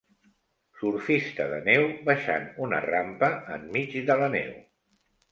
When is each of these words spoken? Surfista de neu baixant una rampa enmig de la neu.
Surfista 0.83 1.45
de 1.51 1.59
neu 1.67 1.83
baixant 2.07 2.47
una 2.67 2.79
rampa 2.85 3.29
enmig 3.57 3.93
de 4.09 4.17
la 4.23 4.31
neu. 4.37 4.49